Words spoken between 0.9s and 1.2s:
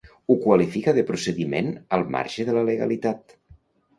de